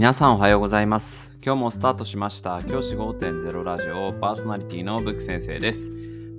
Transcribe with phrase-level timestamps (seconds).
[0.00, 1.36] 皆さんおはようございます。
[1.44, 2.62] 今日もスタートしました。
[2.62, 5.92] 教師5.0ラジオパーソナリティのブック先生です。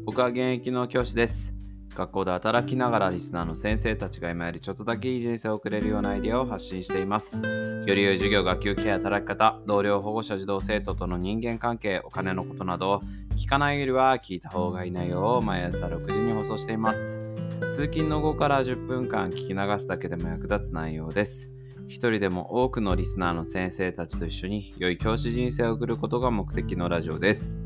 [0.04, 1.54] 僕は現役の教師です。
[1.94, 7.40] 学校で働きながらリスナーの先生たちが今よりちょっとだけいい人生を送れるようなアイデアを発信しています。
[7.40, 13.04] より良い授業、学級ケア、働き方、同僚、保護者、児童、生徒との人間関係、お金のことなど
[13.36, 17.22] 聞かないよりは聞いた方がいい内容を毎朝6時に放送しています。
[17.70, 21.52] 通勤の後から10分間聞き流すだけでも役立つ内容です。
[21.92, 27.60] 一人でも多くのリスナーの先生たちと一緒に良い教師人生を送ることが目的のラジオです。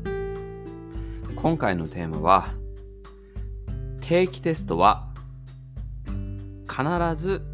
[1.36, 2.48] 今回のテーマは
[4.00, 5.14] 定期テストは
[6.68, 6.82] 必
[7.14, 7.46] ず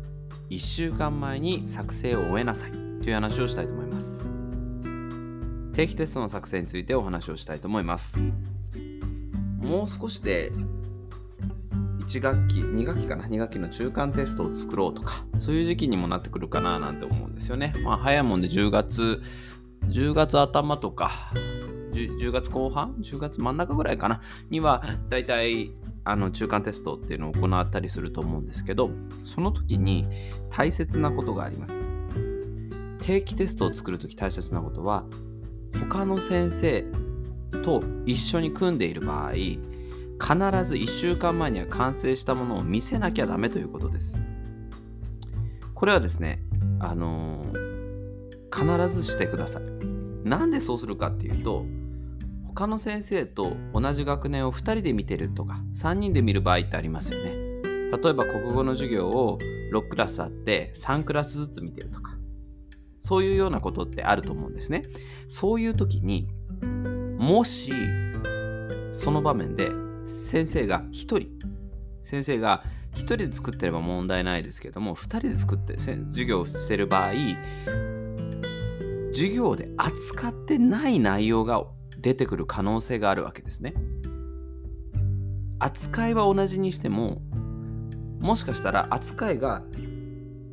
[0.49, 4.33] 1週間前に作成を終えなさいという話をしたいと思います。
[5.75, 8.19] 定期テストの作成についてお話をしたいと思います。
[9.59, 10.53] もう少しで
[12.13, 17.73] 1学期、2学期かな、2学期の中間テストを作ろうとか、そういう時期にもなってくるかななんて思うんですよね。
[17.85, 19.23] まあ、早いもんで10月、
[19.87, 21.11] 10月頭とか、
[21.95, 24.21] 10, 10月後半 ?10 月真ん中ぐらいかな
[24.51, 25.73] には、だいたい
[26.05, 28.91] あの中間テストっていうのを行ったりすると思うんですけど、
[29.25, 30.07] その時に
[30.51, 31.81] 大切なことがあります。
[32.99, 35.05] 定期テストを作るとき大切なことは、
[35.89, 36.85] 他の先生
[37.63, 39.33] と一緒に組んでいる場合、
[40.23, 40.35] 必
[40.65, 44.17] ず1週間前には完成したものを見せなきゃダメということです。
[45.75, 46.41] これはですね、
[46.79, 49.63] あのー、必ずしてください。
[50.23, 51.67] なんでそうするかっていうと、
[52.47, 57.33] 他の先生と同じ学年を2人で見てるとか、3人で見る場合ってありますよね。
[57.33, 59.41] 例えば国語の授業を
[59.73, 62.17] 6クラスあって3クラスずつ見てるとか、
[63.01, 64.83] そういうようなことってあると思うんですね。
[65.27, 66.29] そういう時に
[67.19, 67.73] もし
[68.93, 69.73] その場面で
[70.05, 71.29] 先生が1人
[72.05, 72.65] 先生が
[72.95, 77.13] 1人で作ってれば問題ないですけども2人で作って授業をしてる場合
[79.13, 81.65] 授業で扱ってない内容が
[81.99, 83.75] 出てくる可能性があるわけですね。
[85.59, 87.23] 扱いは同じにしても
[88.19, 89.63] もしかしたら扱いが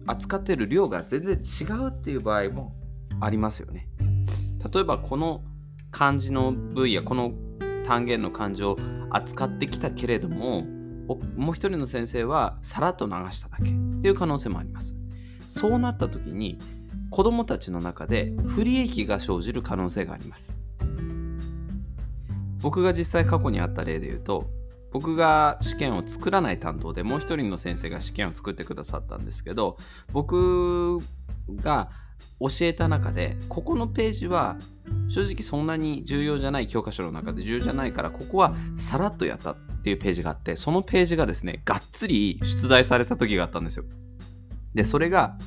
[0.05, 2.75] 扱ってる量が全然違うっていう場合も
[3.19, 3.89] ありますよね。
[4.71, 5.43] 例えばこの
[5.89, 7.31] 漢字の分野この
[7.89, 8.77] 単元の漢字を
[9.09, 10.61] 扱ってきたけれども
[11.35, 13.63] もう一人の先生はさらっと流しただけ。
[13.63, 13.65] っ
[14.01, 14.95] ていう可能性もあります。
[15.47, 16.59] そうなった時に
[17.09, 20.55] 子どもたちの中で不利益が生じる可能性があります。
[22.61, 24.51] 僕が実際過去にあった例で言うと
[24.91, 29.77] 僕が試験を作らない担当でもう一人の先生が試験を作ってくださったんですけど
[30.11, 30.99] 僕
[31.55, 31.89] が
[32.39, 34.57] 教えた中でここのページは
[35.07, 43.85] 正直そんなに重要じゃない教科書の中で重要じゃないからここはさらっとやったっていうページがあってそのページがですねがっつり出題された時があったんですよ。
[44.73, 45.37] でそれが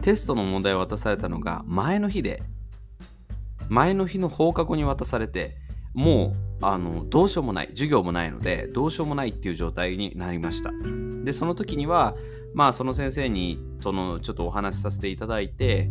[0.00, 2.42] テストの問題を渡されたのが前の日で
[3.68, 5.56] 前の日の放課後に渡されて
[5.94, 10.70] もうあのどうしようもない授業もないのでどうしようもないっていう状態になりました。
[11.24, 12.14] でその時には
[12.54, 15.90] まあその先生にとのちょっとお話しさせていただいて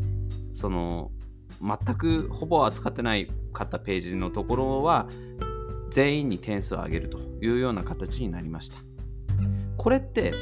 [0.53, 1.11] その
[1.61, 5.07] 全くほぼ扱ってないかったページのところは
[5.89, 8.77] 全員に点数を上げるというような形になりました。
[9.77, 10.33] これって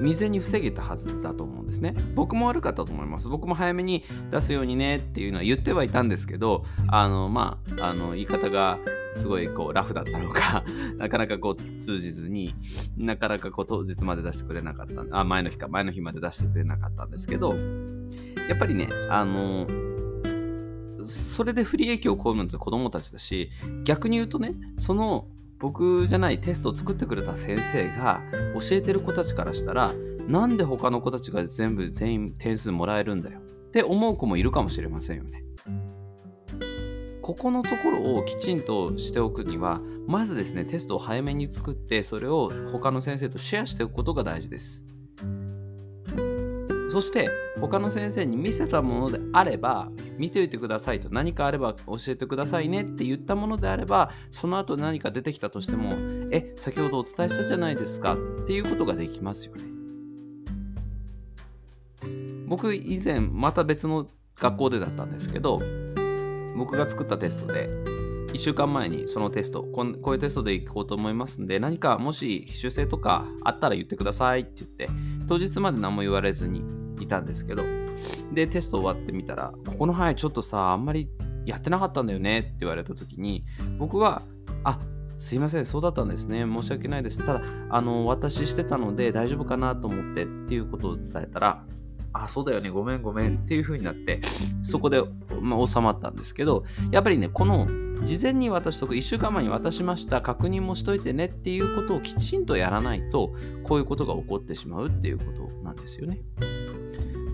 [0.00, 1.94] 未然に防げたはずだと思うんですね。
[2.14, 3.28] 僕も悪かったと思います。
[3.28, 8.78] 僕も早めに出すようにねっていうのは言ってはいたんですけど、あの、まあ、あの、言い方が
[9.14, 10.64] すごいこうラフだったのか、
[10.96, 12.54] なかなかこう通じずに、
[12.96, 17.54] なかなかこう当日まで出してくれなかった、あ、前の日か、前の日まで出してくれなかったんですけど、
[18.48, 19.66] やっぱりね、あの、
[21.04, 23.50] それで不利益を被るのって子供たちだし、
[23.84, 25.26] 逆に言うとね、その
[25.58, 28.22] 僕じゃないテストを作ってくれた先生が
[28.54, 29.92] 教えてる子たちからしたら
[30.28, 35.42] なんで他の子たちが全部全員点数もらえるんだよって思う子もいるかもしれませんよね。
[37.22, 44.82] ここのところをきちんとしておくにはまずですねテストを早めに作ってそれを他の先生とシェアしておくことが大事です。
[46.88, 47.28] そして
[47.60, 55.96] 他の先生に見せたものであれば見ておいてくださいと何かあれば教えてくださいねって言ったものであればその後何か出てきたとしても
[56.30, 59.64] え先ほどお伝えしたじゃないですかっていうことができますよね。
[62.46, 65.60] 僕以前また別の学校でだったんですけど
[66.56, 67.68] 僕が作ったテストで
[68.28, 74.88] 1週間前にそのテストこういうテストで行こうと思いますんで何かもし修正とかあったら言ってくださいって言って
[75.26, 76.62] 当日まで何も言われずに
[77.04, 77.62] いたんですけど
[78.32, 81.10] でテスト終わってみたらここの範囲ちょっとさあんまり
[81.44, 83.44] やってなかったんだよねって言われた時に
[83.78, 84.22] 僕は
[84.64, 84.78] あ
[85.18, 86.44] すいません、そうだったんですね。
[86.44, 87.18] 申し訳ないです。
[87.24, 91.64] ただ、あの、私してたので大丈夫かなと思ってっていうことを伝えたら、
[92.12, 94.20] あ、そうだよね、ごめんごめんっていう風になって、
[94.62, 95.02] そこで、
[95.40, 97.66] まあ、収まったんですけど、やっぱりね、この
[98.04, 103.34] 事前に渡しとく、1週間前に渡しました、確認もしといてねっていうことをきちんとやらないと、
[103.64, 106.20] こういうことが起こってしまうっていうことなんですよね。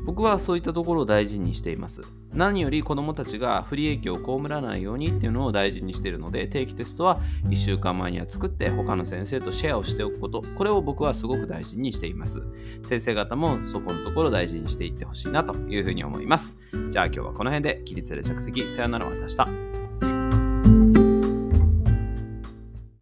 [0.04, 2.02] 僕はそういったところを大事にしています。
[2.32, 10.42] 何より子どもたちが不利益を被らないようにっていうのを大事にしているので定期テストは1週間前には作って他の先生とシェアをしておくこと。
[10.42, 12.42] これを僕はすごく大事にしています。
[12.82, 16.58] 先生方もそこのところ大事にしていってほしいなというふうに思います。
[16.90, 18.70] じゃあ今日はこの辺で起立で着席。
[18.72, 19.83] さよならまた明日。